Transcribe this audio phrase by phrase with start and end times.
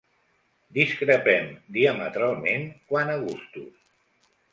[0.77, 3.85] Discrepem diametralment quant a gustos.